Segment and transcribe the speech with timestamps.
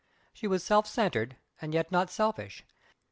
[0.33, 2.63] She was self centered and yet not selfish.